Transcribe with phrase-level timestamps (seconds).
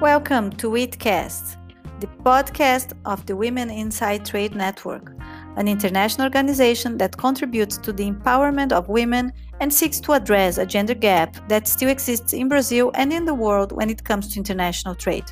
[0.00, 1.56] Welcome to WITCast,
[1.98, 5.12] the podcast of the Women Inside Trade Network,
[5.56, 10.64] an international organization that contributes to the empowerment of women and seeks to address a
[10.64, 14.38] gender gap that still exists in Brazil and in the world when it comes to
[14.38, 15.24] international trade.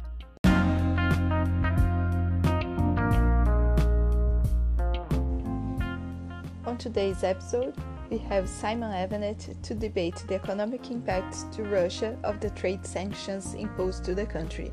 [6.66, 7.72] On today's episode,
[8.10, 13.54] we have Simon Evenett to debate the economic impacts to Russia of the trade sanctions
[13.54, 14.70] imposed to the country.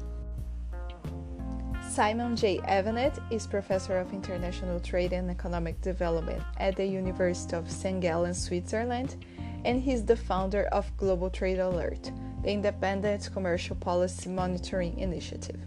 [1.89, 2.59] Simon J.
[2.59, 8.01] Evenett is professor of international trade and economic development at the University of St.
[8.01, 9.23] Gallen, Switzerland,
[9.65, 12.11] and he's the founder of Global Trade Alert,
[12.43, 15.59] the independent commercial policy monitoring initiative.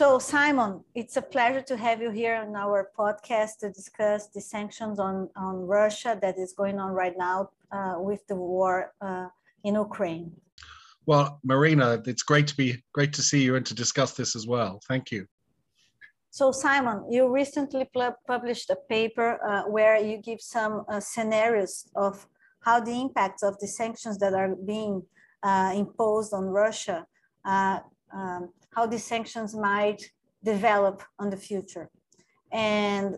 [0.00, 4.40] So, Simon, it's a pleasure to have you here on our podcast to discuss the
[4.40, 9.28] sanctions on, on Russia that is going on right now uh, with the war uh,
[9.62, 10.32] in Ukraine.
[11.04, 14.46] Well, Marina, it's great to be great to see you and to discuss this as
[14.46, 14.80] well.
[14.88, 15.26] Thank you.
[16.30, 17.86] So, Simon, you recently
[18.26, 22.26] published a paper uh, where you give some uh, scenarios of
[22.60, 25.02] how the impacts of the sanctions that are being
[25.42, 27.06] uh, imposed on Russia
[27.44, 27.80] uh,
[28.14, 30.10] um, how these sanctions might
[30.42, 31.90] develop on the future.
[32.52, 33.16] And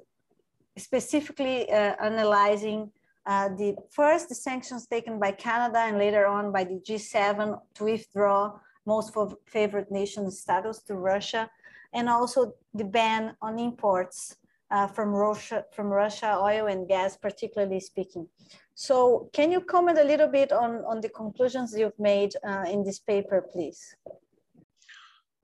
[0.77, 2.91] specifically uh, analyzing
[3.27, 7.84] uh, the first the sanctions taken by Canada and later on by the G7 to
[7.84, 11.48] withdraw most favored nation status to Russia,
[11.92, 14.37] and also the ban on imports
[14.72, 18.27] uh, from Russia, from Russia, oil and gas, particularly speaking.
[18.75, 22.83] So, can you comment a little bit on, on the conclusions you've made uh, in
[22.83, 23.94] this paper, please?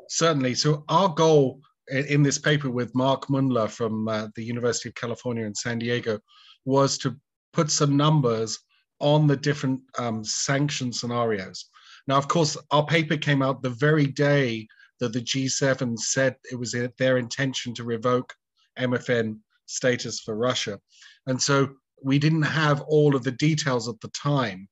[0.09, 0.55] Certainly.
[0.55, 5.45] So our goal in this paper with Marc Muendler from uh, the University of California
[5.45, 6.19] in San Diego
[6.65, 7.17] was to
[7.53, 8.59] put some numbers
[9.01, 11.67] on the different um, sanction scenarios.
[12.07, 14.67] Now, of course, our paper came out the very day
[15.01, 18.35] that the G7 said it was their intention to revoke
[18.79, 20.81] MFN status for Russia.
[21.27, 21.69] And so
[22.03, 24.69] we didn't have all of the details at the time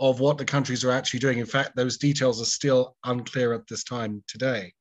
[0.00, 1.38] of what the countries are actually doing.
[1.38, 4.72] In fact, those details are still unclear at this time today.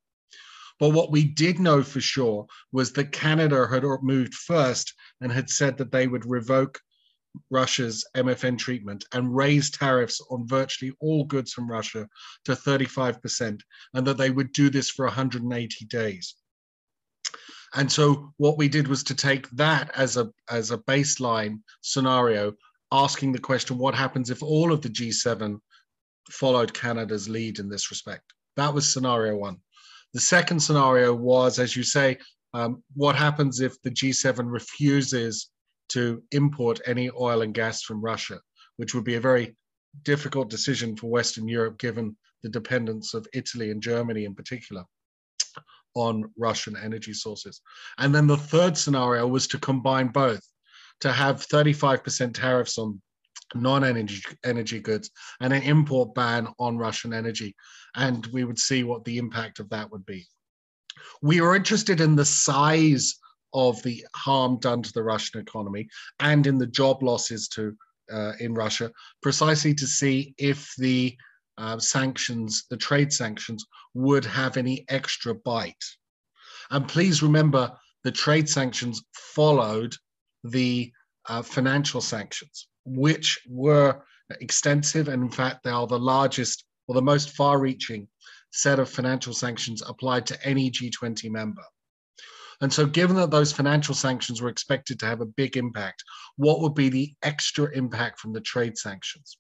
[0.80, 5.50] But what we did know for sure was that Canada had moved first and had
[5.50, 6.80] said that they would revoke
[7.50, 12.08] Russia's MFN treatment and raise tariffs on virtually all goods from Russia
[12.46, 13.62] to 35%,
[13.94, 16.36] and that they would do this for 180 days.
[17.76, 22.54] And so what we did was to take that as a as a baseline scenario
[22.94, 25.58] asking the question what happens if all of the G7
[26.30, 28.32] followed Canada's lead in this respect?
[28.56, 29.58] That was scenario one.
[30.14, 32.20] The second scenario was, as you say,
[32.54, 35.50] um, what happens if the G7 refuses
[35.90, 38.40] to import any oil and gas from Russia,
[38.78, 39.58] which would be a very
[40.04, 44.84] difficult decision for Western Europe given the dependence of Italy and Germany in particular
[45.96, 47.62] on Russian energy sources.
[47.98, 50.42] And then the third scenario was to combine both
[51.04, 53.02] to have 35% tariffs on
[53.56, 57.54] non-energy energy goods and an import ban on Russian energy.
[57.94, 60.26] And we would see what the impact of that would be.
[61.22, 63.16] We were interested in the size
[63.54, 65.90] of the harm done to the Russian economy
[66.22, 67.76] and in the job losses to
[68.12, 68.90] uh, in Russia,
[69.22, 71.18] precisely to see if the
[71.58, 75.84] uh, sanctions, the trade sanctions, would have any extra bite.
[76.72, 77.72] And please remember,
[78.06, 79.94] the trade sanctions followed
[80.44, 80.92] the
[81.28, 84.04] uh, financial sanctions, which were
[84.42, 85.08] extensive.
[85.08, 88.08] And in fact, they are the largest or the most far reaching
[88.52, 91.64] set of financial sanctions applied to any G20 member.
[92.62, 96.04] And so, given that those financial sanctions were expected to have a big impact,
[96.38, 99.38] what would be the extra impact from the trade sanctions?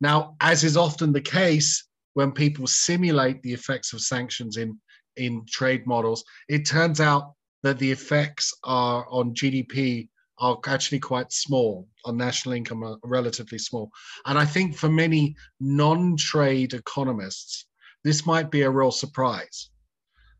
[0.00, 4.78] Now, as is often the case when people simulate the effects of sanctions in,
[5.16, 10.08] in trade models, it turns out that the effects are on GDP
[10.38, 11.88] are actually quite small.
[12.04, 13.90] On national income are relatively small.
[14.26, 17.66] And i think for many non-trade economists
[18.04, 19.70] this might be a real surprise.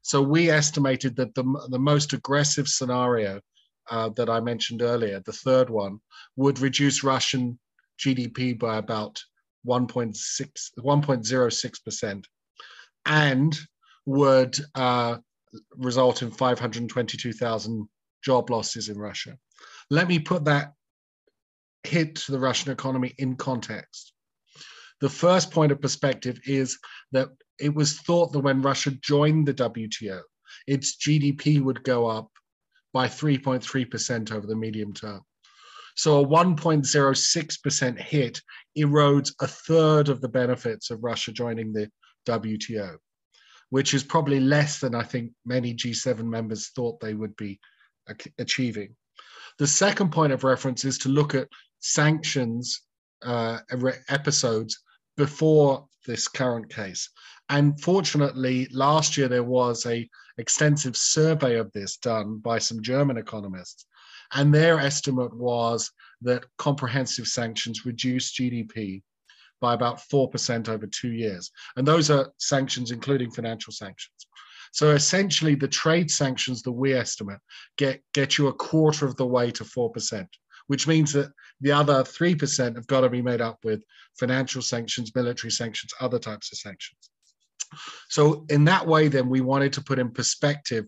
[0.03, 3.41] So we estimated that the, the most aggressive scenario
[3.91, 6.01] uh, that i mentioned earlier the third one
[6.35, 7.57] would reduce russian
[8.01, 9.23] gdp by about
[9.67, 12.25] 1.6 1.06%
[13.07, 13.59] and
[14.07, 15.17] would uh,
[15.77, 17.89] result in 522,000
[18.23, 19.37] job losses in Russia.
[19.91, 20.73] Let me put that
[21.85, 24.13] hit to the Russian economy in context.
[25.01, 26.79] The first point of perspective is
[27.13, 27.29] that
[27.59, 30.21] it was thought that when Russia joined the WTO,
[30.67, 32.31] its GDP would go up
[32.93, 35.21] by 3.3% over the medium term.
[35.97, 38.41] So a 1.06% hit
[38.77, 41.91] erodes a third of the benefits of Russia joining the
[42.27, 42.97] WTO,
[43.71, 47.61] which is probably less than I think many G7 members thought they would be
[48.39, 48.97] achieving.
[49.59, 51.49] The second point of reference is to look at
[51.81, 52.83] sanctions
[53.23, 53.59] uh,
[54.09, 54.79] episodes
[55.17, 57.09] before this current case.
[57.49, 60.09] And fortunately, last year there was a
[60.39, 63.87] extensive survey of this done by some German economists,
[64.33, 65.91] and their estimate was
[66.23, 69.03] that comprehensive sanctions reduce GDP
[69.61, 71.51] by about 4% over two years.
[71.77, 74.27] And those are sanctions, including financial sanctions.
[74.77, 77.39] So essentially, the trade sanctions that we estimate
[77.79, 80.27] get, get you a quarter of the way to 4%,
[80.67, 81.33] which means that
[81.63, 83.83] the other 3% have got to be made up with
[84.21, 87.09] financial sanctions, military sanctions, other types of sanctions.
[88.11, 90.85] So, in that way, then we wanted to put in perspective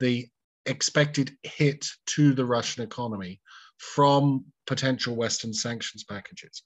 [0.00, 0.26] the
[0.66, 3.40] expected hit to the Russian economy
[3.76, 6.64] from potential Western sanctions packages.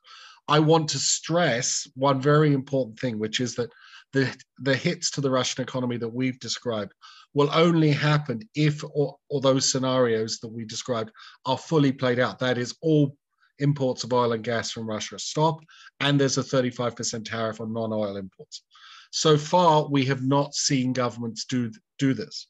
[0.49, 3.69] I want to stress one very important thing, which is that
[4.13, 6.93] the, the hits to the Russian economy that we've described
[7.35, 11.11] will only happen if or those scenarios that we described
[11.47, 12.39] are fully played out.
[12.39, 13.17] That is, all
[13.59, 15.61] imports of oil and gas from Russia stop,
[16.01, 18.63] and there's a 35% tariff on non oil imports.
[19.11, 22.49] So far, we have not seen governments do, do this.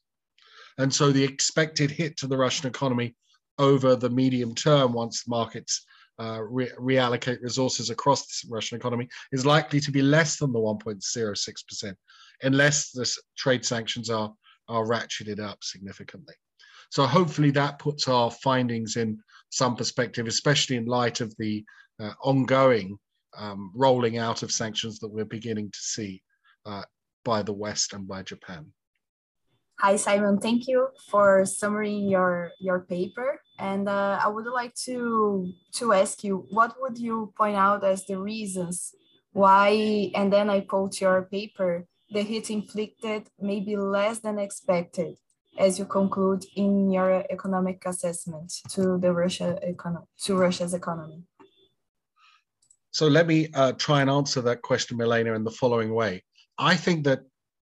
[0.77, 3.15] And so the expected hit to the Russian economy
[3.59, 5.85] over the medium term, once markets
[6.23, 10.59] uh, re- reallocate resources across the Russian economy is likely to be less than the
[10.59, 11.95] 1.06%,
[12.43, 14.33] unless the trade sanctions are,
[14.69, 16.35] are ratcheted up significantly.
[16.91, 21.65] So hopefully that puts our findings in some perspective, especially in light of the
[21.99, 22.97] uh, ongoing
[23.37, 26.21] um, rolling out of sanctions that we're beginning to see
[26.65, 26.83] uh,
[27.25, 28.71] by the West and by Japan.
[29.79, 30.39] Hi, Simon.
[30.39, 33.41] Thank you for summarizing your, your paper.
[33.59, 38.05] And uh, I would like to, to ask you, what would you point out as
[38.05, 38.93] the reasons
[39.31, 45.15] why, and then I quote your paper, the hit inflicted may be less than expected,
[45.57, 51.23] as you conclude in your economic assessment to the Russia economy, to Russia's economy.
[52.91, 56.23] So let me uh, try and answer that question, Milena, in the following way.
[56.59, 57.21] I think that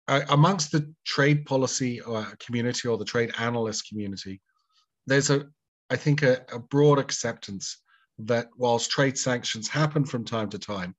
[0.07, 4.41] uh, amongst the trade policy uh, community or the trade analyst community,
[5.07, 5.47] there's a,
[5.91, 7.79] I think, a, a broad acceptance
[8.19, 10.95] that whilst trade sanctions happen from time to time,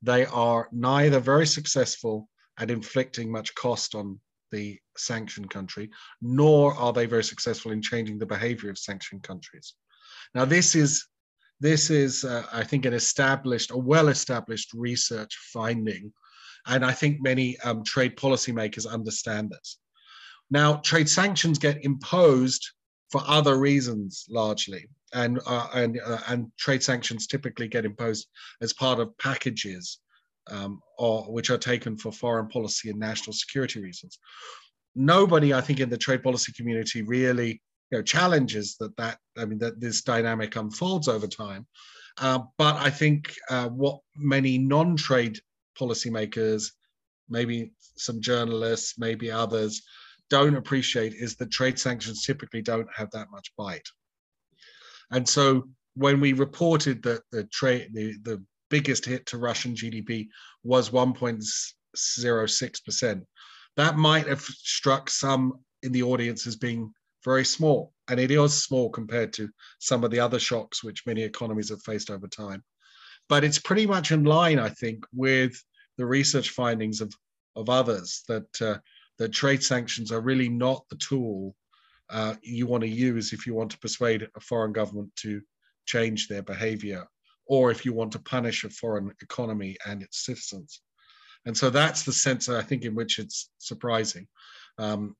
[0.00, 4.20] they are neither very successful at inflicting much cost on
[4.50, 5.90] the sanctioned country,
[6.20, 9.74] nor are they very successful in changing the behavior of sanctioned countries.
[10.34, 11.06] Now, this is
[11.60, 16.12] this is, uh, I think, an established, a well-established research finding
[16.66, 19.78] and I think many um, trade policymakers understand this.
[20.50, 22.70] Now, trade sanctions get imposed
[23.12, 28.26] for other reasons largely, and uh, and uh, and trade sanctions typically get imposed
[28.62, 29.98] as part of packages,
[30.50, 34.18] um, or which are taken for foreign policy and national security reasons.
[34.96, 37.60] Nobody, I think, in the trade policy community really
[37.90, 41.66] you know, challenges that that I mean that this dynamic unfolds over time.
[42.18, 45.38] Uh, but I think uh, what many non-trade
[45.78, 46.72] policymakers,
[47.28, 49.82] maybe some journalists, maybe others
[50.32, 53.86] don't appreciate is that trade sanctions typically don't have that much bite.
[55.10, 55.64] And so
[55.94, 60.28] when we reported that the trade the, the biggest hit to Russian GDP
[60.64, 63.22] was 1.06%,
[63.76, 65.52] that might have struck some
[65.82, 66.90] in the audience as being
[67.24, 67.92] very small.
[68.08, 71.82] And it is small compared to some of the other shocks which many economies have
[71.82, 72.64] faced over time
[73.28, 75.62] but it's pretty much in line, I think, with
[75.96, 77.12] the research findings of,
[77.56, 78.78] of others that uh,
[79.22, 81.54] that trade sanctions are really not the tool
[82.10, 85.40] uh, you want to use if you want to persuade a foreign government to
[85.86, 87.06] change their behavior,
[87.46, 90.80] or if you want to punish a foreign economy and its citizens.
[91.46, 94.26] And so that's the sense I think in which it's surprising.
[94.78, 95.14] Um,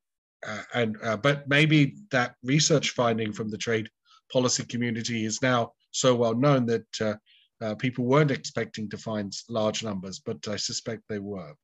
[0.45, 3.89] uh, and uh, but maybe that research finding from the trade
[4.33, 7.15] policy community is now so well known that uh,
[7.61, 11.55] uh, people weren't expecting to find large numbers, but I suspect they were.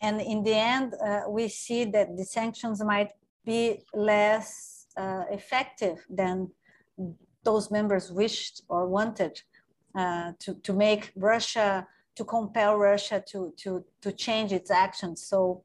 [0.00, 3.12] And in the end, uh, we see that the sanctions might
[3.44, 6.50] be less uh, effective than
[7.42, 9.40] those members wished or wanted
[9.94, 15.22] uh, to, to make Russia, to compel Russia to, to, to change its actions.
[15.22, 15.64] So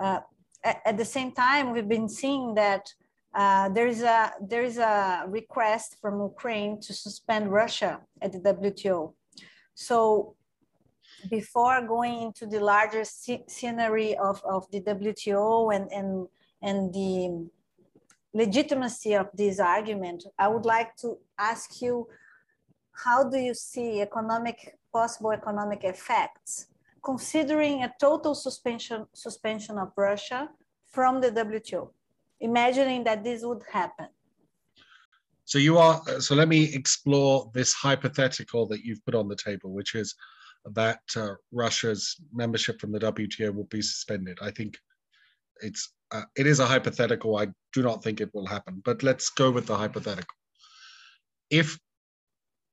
[0.00, 0.20] uh,
[0.64, 2.92] at, at the same time, we've been seeing that
[3.34, 8.40] uh, there is a there is a request from Ukraine to suspend Russia at the
[8.40, 9.14] WTO.
[9.74, 10.36] So
[11.30, 16.28] before going into the larger scenery of, of the WTO and and
[16.62, 17.48] and the
[18.34, 22.08] legitimacy of this argument, I would like to ask you,
[22.92, 26.66] how do you see economic possible economic effects,
[27.04, 30.48] considering a total suspension suspension of Russia
[30.88, 31.90] from the WTO,
[32.40, 34.08] imagining that this would happen?
[35.44, 36.00] So you are.
[36.20, 40.14] So let me explore this hypothetical that you've put on the table, which is
[40.64, 44.38] that uh, Russia's membership from the WTO will be suspended.
[44.40, 44.78] I think
[45.60, 47.36] it's uh, it is a hypothetical.
[47.36, 50.36] I do not think it will happen, but let's go with the hypothetical.
[51.50, 51.78] If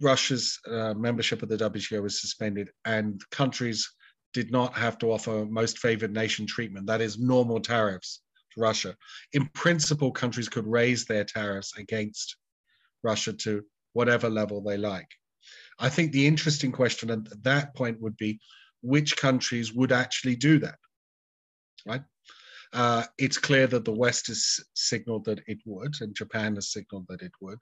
[0.02, 3.90] Russia's uh, membership of the WTO was suspended and countries
[4.34, 8.22] did not have to offer most favored nation treatment, that is normal tariffs
[8.54, 8.96] to Russia.
[9.34, 12.38] In principle, countries could raise their tariffs against
[13.04, 15.08] Russia to whatever level they like.
[15.80, 18.40] I think the interesting question at that point would be
[18.82, 20.78] which countries would actually do that,
[21.86, 22.04] right?
[22.72, 27.06] Uh, it's clear that the West has signaled that it would, and Japan has signaled
[27.10, 27.58] that it would.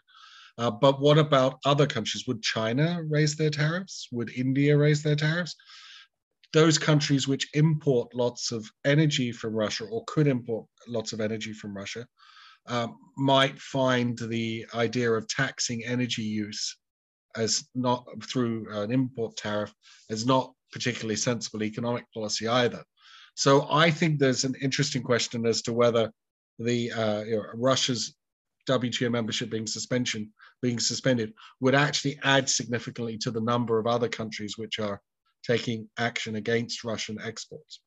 [0.58, 2.26] Uh, but what about other countries?
[2.28, 4.08] Would China raise their tariffs?
[4.12, 5.56] Would India raise their tariffs?
[6.54, 11.54] Those countries which import lots of energy from Russia or could import lots of energy
[11.54, 12.08] from Russia
[12.66, 16.76] um, might find the idea of taxing energy use
[17.38, 19.74] as not through an import tariff
[20.10, 22.84] as not particularly sensible economic policy either.
[23.36, 26.12] So I think there's an interesting question as to whether
[26.60, 28.16] the uh, you know, Russia's
[28.68, 34.10] WTO membership being suspension being suspended would actually add significantly to the number of other
[34.10, 35.00] countries which are
[35.46, 37.80] taking action against Russian exports.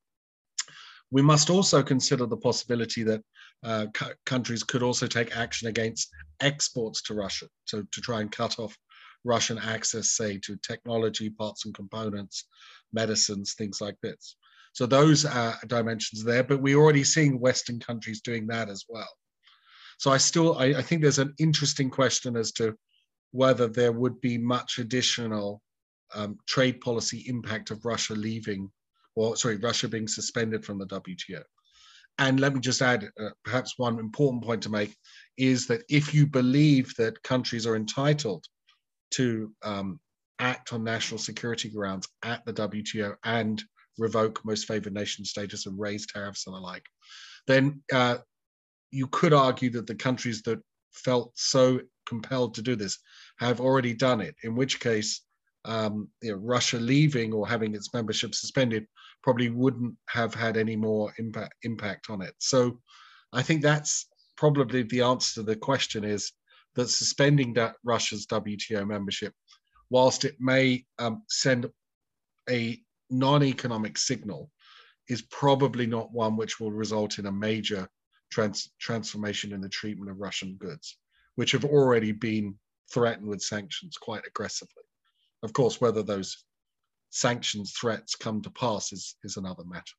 [1.11, 3.21] We must also consider the possibility that
[3.63, 3.87] uh,
[4.25, 6.09] countries could also take action against
[6.41, 8.75] exports to Russia, so to try and cut off
[9.23, 12.45] Russian access, say, to technology, parts and components,
[12.93, 14.35] medicines, things like this.
[14.73, 19.09] So those are dimensions there, but we're already seeing Western countries doing that as well.
[19.97, 22.75] So I still, I, I think there's an interesting question as to
[23.31, 25.61] whether there would be much additional
[26.15, 28.71] um, trade policy impact of Russia leaving,
[29.15, 31.43] or sorry, Russia being suspended from the WTO.
[32.17, 34.95] And let me just add, uh, perhaps one important point to make
[35.37, 38.45] is that if you believe that countries are entitled
[39.11, 39.99] to um,
[40.39, 43.63] act on national security grounds at the WTO and
[43.97, 46.85] revoke most favored nation status and raise tariffs and the like,
[47.47, 48.17] then uh,
[48.91, 50.59] you could argue that the countries that
[50.91, 52.97] felt so compelled to do this
[53.39, 55.21] have already done it, in which case
[55.65, 58.85] um, you know, Russia leaving or having its membership suspended
[59.23, 62.33] probably wouldn't have had any more impact, impact on it.
[62.39, 62.79] So
[63.31, 66.31] I think that's probably the answer to the question is
[66.75, 69.33] that suspending that Russia's WTO membership,
[69.89, 71.69] whilst it may um, send
[72.49, 74.49] a non-economic signal,
[75.09, 77.87] is probably not one which will result in a major
[78.31, 80.97] trans- transformation in the treatment of Russian goods,
[81.35, 82.57] which have already been
[82.93, 84.83] threatened with sanctions quite aggressively.
[85.43, 86.45] Of course, whether those
[87.09, 89.93] sanctions threats come to pass is, is another matter.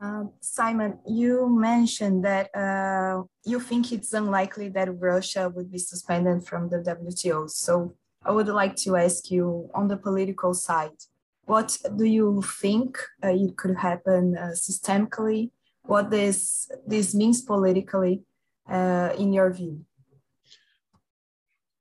[0.00, 6.46] Um, Simon, you mentioned that uh, you think it's unlikely that Russia would be suspended
[6.46, 7.48] from the WTO.
[7.48, 10.98] So I would like to ask you on the political side,
[11.46, 15.50] what do you think uh, it could happen uh, systemically?
[15.82, 18.22] What this this means politically
[18.68, 19.84] uh, in your view?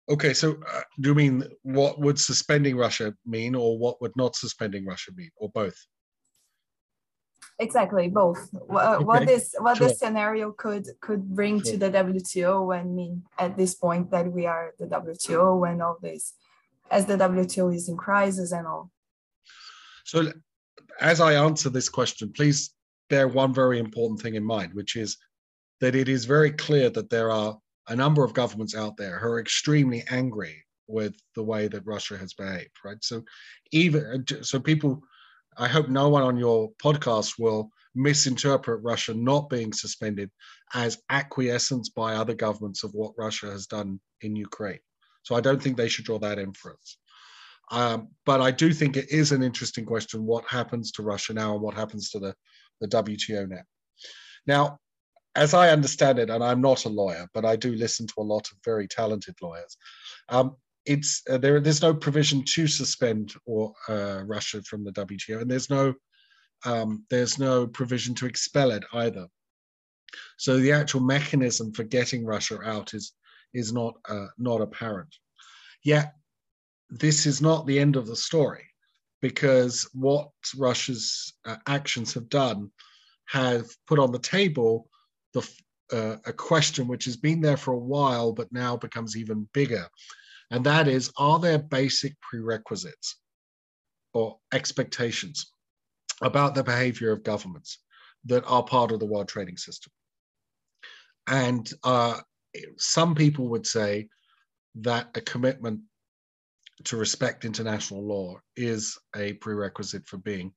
[0.10, 4.36] Okay so uh, do you mean what would suspending russia mean or what would not
[4.36, 5.78] suspending russia mean or both
[7.64, 9.04] exactly both what, uh, okay.
[9.06, 9.88] what this what sure.
[9.88, 11.72] this scenario could could bring sure.
[11.72, 15.98] to the wto and mean at this point that we are the wto and all
[16.02, 16.34] this
[16.92, 18.92] as the wto is in crisis and all
[20.04, 20.32] so
[21.02, 22.74] as i answer this question please
[23.14, 25.18] bear one very important thing in mind, which is
[25.82, 27.58] that it is very clear that there are
[27.90, 32.18] a number of governments out there who are extremely angry with the way that Russia
[32.18, 33.04] has behaved, right?
[33.04, 33.24] So
[33.72, 35.02] even so people
[35.58, 40.32] I hope no one on your podcast will misinterpret Russia not being suspended
[40.74, 44.80] as acquiescence by other governments of what Russia has done in Ukraine.
[45.24, 46.98] So I don't think they should draw that inference.
[47.72, 51.54] Um, but I do think it is an interesting question what happens to Russia now
[51.54, 52.36] and what happens to the
[52.82, 53.62] the WTO now.
[54.46, 54.80] Now,
[55.36, 58.24] as I understand it, and I'm not a lawyer, but I do listen to a
[58.24, 59.78] lot of very talented lawyers.
[60.30, 60.56] Um,
[60.86, 61.60] it's uh, there.
[61.60, 65.94] There's no provision to suspend or uh, Russia from the WTO, and there's no
[66.66, 69.28] um, there's no provision to expel it either.
[70.38, 73.14] So the actual mechanism for getting Russia out is
[73.54, 75.14] is not uh, not apparent.
[75.84, 76.14] Yet
[76.90, 78.66] this is not the end of the story
[79.22, 82.72] because what Russia's uh, actions have done
[83.26, 84.90] have put on the table
[85.34, 85.50] the
[85.92, 89.88] uh, a question which has been there for a while, but now becomes even bigger.
[90.54, 93.18] And that is, are there basic prerequisites
[94.14, 95.52] or expectations
[96.22, 97.80] about the behavior of governments
[98.26, 99.92] that are part of the world trading system?
[101.26, 102.20] And uh,
[102.78, 104.10] some people would say
[104.76, 105.82] that a commitment
[106.84, 110.54] to respect international law is a prerequisite for being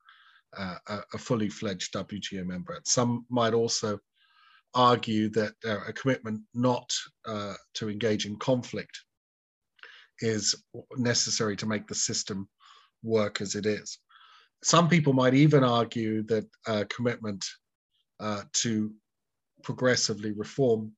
[0.59, 0.77] uh,
[1.15, 2.79] a, fully fledged WTO member.
[2.85, 3.99] Some might also
[4.75, 6.93] argue that uh, a commitment not
[7.27, 9.06] uh, to engage in conflict
[10.21, 10.55] is
[10.97, 12.49] necessary to make the system
[13.03, 13.99] work as it is.
[14.63, 17.45] Some people might even argue that a commitment
[18.21, 18.93] uh, to
[19.63, 20.93] progressively reform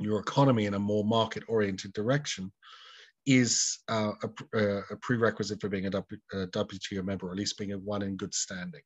[0.00, 2.52] your economy in a more market oriented direction
[3.26, 7.36] is uh, a, uh, a, prerequisite for being a, w, a WTO member, or at
[7.36, 8.80] least being a one in good standing.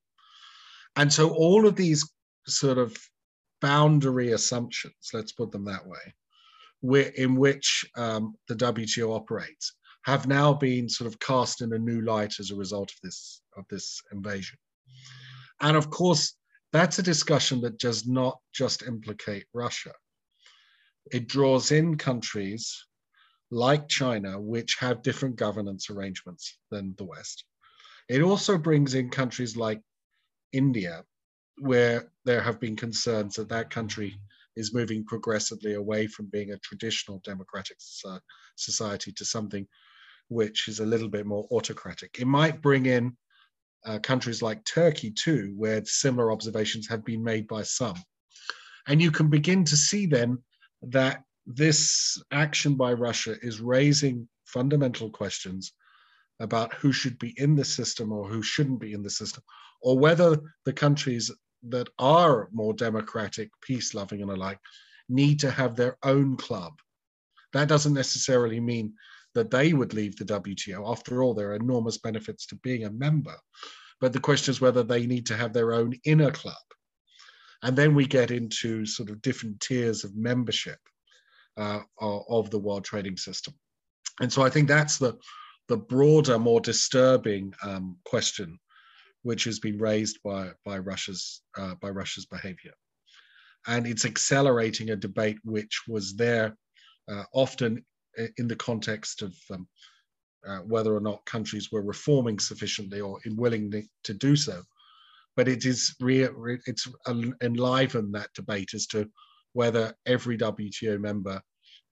[0.97, 2.09] And so all of these
[2.47, 2.97] sort of
[3.61, 6.15] boundary assumptions, let's put them that way,
[6.83, 9.75] in which um, the WTO operates,
[10.05, 13.41] have now been sort of cast in a new light as a result of this
[13.57, 14.59] of this invasion.
[15.61, 16.35] And of course,
[16.73, 19.93] that's a discussion that does not just implicate Russia.
[21.13, 22.85] It draws in countries
[23.51, 27.45] like China, which have different governance arrangements than the West.
[28.09, 29.81] It also brings in countries like
[30.53, 31.05] India,
[31.59, 34.17] where there have been concerns that that country
[34.57, 37.77] is moving progressively away from being a traditional democratic
[38.57, 39.67] society to something
[40.29, 42.17] which is a little bit more autocratic.
[42.19, 43.17] It might bring in
[43.85, 47.97] uh, countries like Turkey too, where similar observations have been made by some.
[48.87, 50.39] And you can begin to see then
[50.83, 55.73] that this action by Russia is raising fundamental questions
[56.41, 59.43] about who should be in the system or who shouldn't be in the system,
[59.81, 61.31] or whether the countries
[61.69, 64.59] that are more democratic, peace loving, and alike
[65.09, 66.73] need to have their own club.
[67.53, 68.95] That doesn't necessarily mean
[69.35, 70.91] that they would leave the WTO.
[70.91, 73.37] After all, there are enormous benefits to being a member.
[74.01, 76.57] But the question is whether they need to have their own inner club.
[77.63, 80.79] And then we get into sort of different tiers of membership
[81.57, 83.55] uh, of the world trading system.
[84.21, 85.17] And so I think that's the,
[85.69, 88.59] the broader, more disturbing um, question
[89.23, 92.73] which has been raised by, by, Russia's, uh, by Russia's behavior.
[93.67, 96.57] And it's accelerating a debate which was there
[97.11, 97.85] uh, often
[98.37, 99.67] in the context of um,
[100.47, 104.63] uh, whether or not countries were reforming sufficiently or in willing to do so.
[105.37, 106.29] But it is re-
[106.67, 106.89] it's
[107.43, 109.09] enlivened that debate as to
[109.53, 111.41] whether every WTO member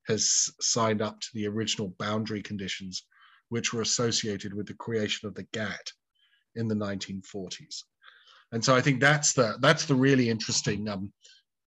[0.08, 3.04] has signed up to the original boundary conditions
[3.48, 5.92] which were associated with the creation of the GATT
[6.56, 7.82] in the 1940s.
[8.52, 11.12] And so I think that's the that's the really interesting um,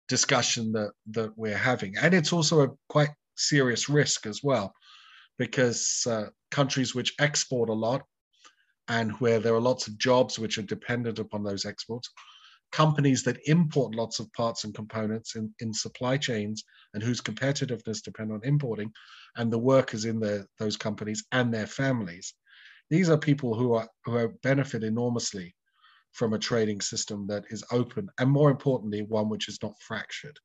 [0.08, 4.74] discussion that that we're having, and it's also a quite serious risk as well,
[5.38, 8.02] because uh, countries which export a lot
[8.88, 12.10] and where there are lots of jobs which are dependent upon those exports
[12.74, 18.02] companies that import lots of parts and components in, in supply chains and whose competitiveness
[18.02, 18.90] depend on importing
[19.36, 22.34] and the workers in the, those companies and their families
[22.94, 25.52] these are people who are who benefit enormously
[26.12, 30.38] from a trading system that is open and more importantly one which is not fractured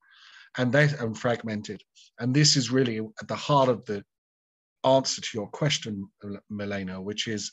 [0.58, 1.80] and and fragmented
[2.20, 4.04] and this is really at the heart of the
[4.84, 6.10] answer to your question
[6.50, 7.52] milena which is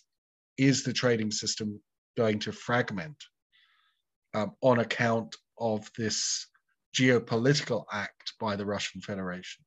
[0.56, 1.78] is the trading system
[2.16, 3.18] going to fragment
[4.32, 6.46] um, on account of this
[6.98, 9.62] geopolitical act by the Russian Federation.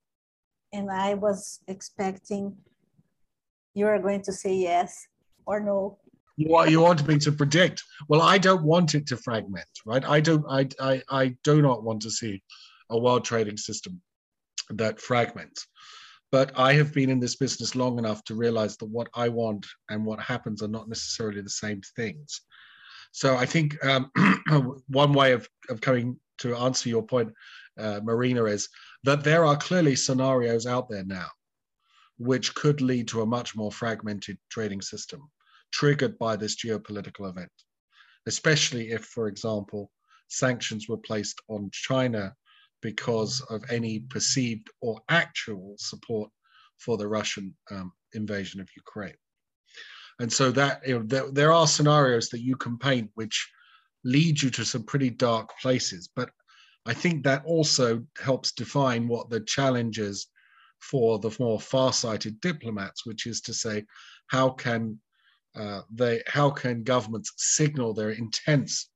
[0.74, 2.58] And I was expecting
[3.76, 5.08] you are going to say yes
[5.50, 5.98] or no.
[6.38, 7.84] You, want, you want me to predict?
[8.08, 10.06] Well, I don't want it to fragment, right?
[10.06, 10.46] I don't.
[10.48, 12.42] I, I, I do not want to see
[12.92, 14.00] a world trading system
[14.70, 15.68] that fragments.
[16.32, 19.66] But I have been in this business long enough to realize that what I want
[19.90, 22.42] and what happens are not necessarily the same things.
[23.12, 24.12] So I think um,
[24.88, 27.34] one way of, of coming to answer your point,
[27.80, 28.70] uh, Marina, is
[29.04, 31.28] that there are clearly scenarios out there now
[32.20, 35.30] which could lead to a much more fragmented trading system
[35.72, 37.52] triggered by this geopolitical event,
[38.28, 39.92] especially if, for example,
[40.28, 42.34] sanctions were placed on China
[42.82, 46.30] because of any perceived or actual support
[46.78, 49.16] for the Russian um, invasion of Ukraine.
[50.20, 53.50] And so that you know, there, there are scenarios that you can paint which
[54.04, 56.10] lead you to some pretty dark places.
[56.16, 56.30] But
[56.86, 60.28] I think that also helps define what the challenge is
[60.80, 63.86] for the more far-sighted diplomats, which is to say,
[64.28, 65.00] how can
[65.60, 68.89] uh, they, how can governments signal their intense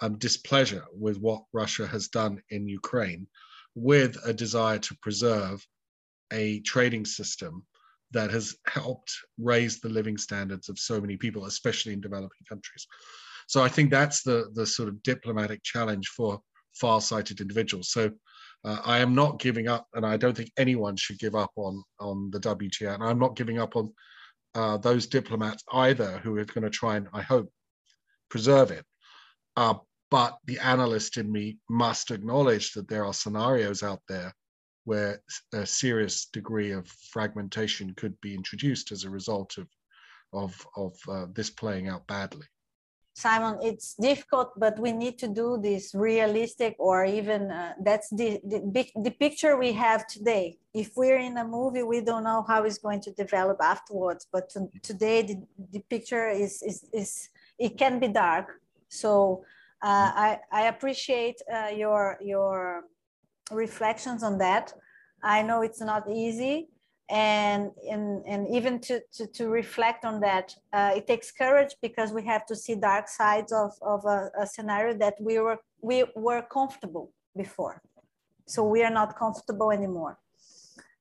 [0.00, 3.26] um, displeasure with what Russia has done in Ukraine,
[3.74, 5.64] with a desire to preserve
[6.32, 7.64] a trading system
[8.10, 12.86] that has helped raise the living standards of so many people, especially in developing countries.
[13.46, 16.40] So I think that's the the sort of diplomatic challenge for
[16.74, 17.90] far-sighted individuals.
[17.90, 18.10] So
[18.64, 21.82] uh, I am not giving up, and I don't think anyone should give up on
[22.00, 23.92] on the WTO, and I'm not giving up on
[24.54, 27.50] uh, those diplomats either who are going to try and I hope
[28.28, 28.84] preserve it.
[29.56, 29.74] Uh,
[30.10, 34.34] but the analyst in me must acknowledge that there are scenarios out there
[34.84, 39.68] where a serious degree of fragmentation could be introduced as a result of
[40.32, 42.46] of of uh, this playing out badly.
[43.14, 48.40] Simon, it's difficult, but we need to do this realistic or even uh, that's the,
[48.44, 50.56] the, the picture we have today.
[50.72, 54.48] If we're in a movie, we don't know how it's going to develop afterwards, but
[54.50, 58.60] to, today the, the picture is, is, is, it can be dark.
[58.88, 59.44] So
[59.82, 62.84] uh, I, I appreciate uh, your, your
[63.50, 64.72] reflections on that.
[65.22, 66.68] I know it's not easy,
[67.12, 72.10] and and, and even to, to, to reflect on that uh, it takes courage because
[72.10, 76.04] we have to see dark sides of, of a, a, scenario that we were we
[76.16, 77.82] were comfortable before.
[78.46, 80.18] So we are not comfortable anymore.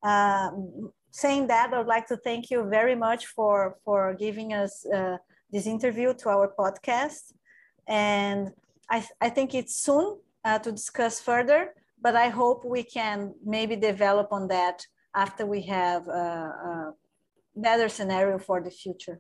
[0.04, 5.17] Um, saying that i'd like to thank you very much for for giving us uh,
[5.52, 7.34] this interview to our podcast.
[7.88, 8.52] And
[8.89, 13.76] i, I think it's soon uh, to discuss further but i hope we can maybe
[13.76, 14.78] develop on that
[15.15, 16.93] after we have a, a
[17.56, 19.19] better scenario for the future.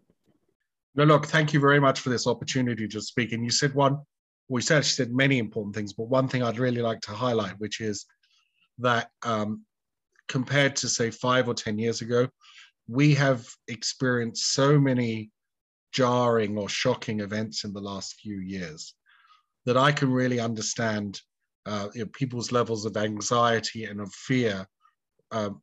[0.95, 3.31] No, look, thank you very much for this opportunity to speak.
[3.31, 3.99] And you said one,
[4.49, 7.59] we said she said many important things, but one thing I'd really like to highlight,
[7.59, 8.05] which is
[8.79, 9.63] that um,
[10.27, 12.27] compared to say five or 10 years ago,
[12.87, 15.31] we have experienced so many
[15.93, 18.93] jarring or shocking events in the last few years
[19.65, 21.21] that I can really understand
[21.65, 24.65] uh, you know, people's levels of anxiety and of fear uh,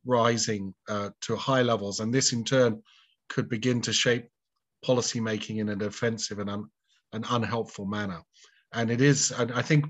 [0.05, 2.81] rising uh, to high levels, and this in turn
[3.29, 4.27] could begin to shape
[4.85, 6.69] policymaking in an offensive and un-
[7.13, 8.21] an unhelpful manner.
[8.73, 9.85] And it is, and I think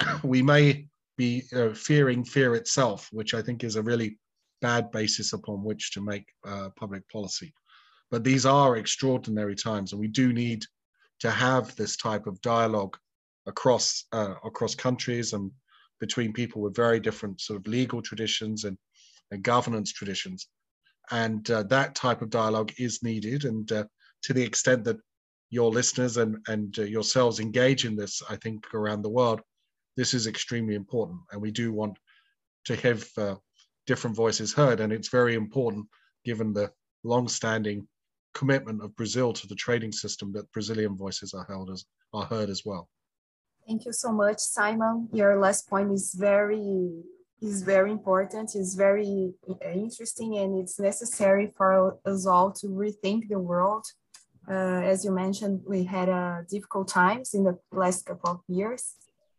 [0.22, 4.18] we may be uh, fearing fear itself, which I think is a really
[4.60, 7.52] bad basis upon which to make uh, public policy.
[8.10, 10.64] But these are extraordinary times, and we do need
[11.20, 12.96] to have this type of dialogue
[13.46, 15.50] across uh, across countries and
[16.00, 18.76] between people with very different sort of legal traditions and
[19.30, 20.48] and governance traditions.
[21.10, 23.44] And uh, that type of dialogue is needed.
[23.44, 23.84] And uh,
[24.22, 24.98] to the extent that
[25.50, 29.40] your listeners and, and uh, yourselves engage in this, I think around the world,
[29.96, 31.20] this is extremely important.
[31.30, 31.96] And we do want
[32.64, 33.36] to have uh,
[33.86, 34.80] different voices heard.
[34.80, 35.86] And it's very important,
[36.24, 36.72] given the
[37.04, 37.86] long-standing
[38.34, 42.50] commitment of Brazil to the trading system, that Brazilian voices are held as are heard
[42.50, 42.88] as well.
[43.66, 45.08] Thank you so much, Simon.
[45.12, 47.02] Your last point is very
[47.42, 49.34] is very important, is very
[49.74, 53.84] interesting, and it's necessary for us all to rethink the world.
[54.48, 58.94] Uh, as you mentioned, we had uh, difficult times in the last couple of years.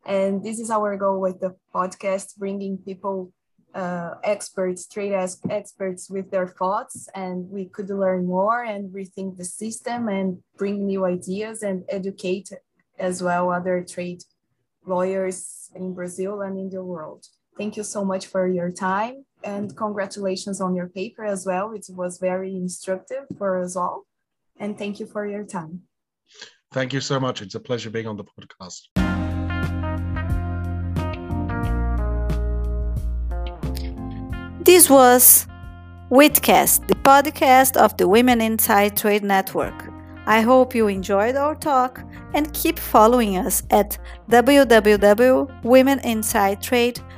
[0.05, 3.33] And this is our goal with the podcast, bringing people,
[3.73, 5.13] uh, experts, trade
[5.49, 10.85] experts with their thoughts, and we could learn more and rethink the system and bring
[10.85, 12.49] new ideas and educate
[12.99, 14.23] as well other trade
[14.85, 17.25] lawyers in Brazil and in the world.
[17.57, 21.73] Thank you so much for your time and congratulations on your paper as well.
[21.73, 24.05] It was very instructive for us all.
[24.59, 25.81] And thank you for your time.
[26.71, 27.41] Thank you so much.
[27.41, 28.81] It's a pleasure being on the podcast.
[34.63, 35.45] This was
[36.11, 39.73] Witcast, the podcast of the Women Inside Trade Network.
[40.25, 43.97] I hope you enjoyed our talk and keep following us at
[44.29, 47.06] www.womeninsidetrade.com.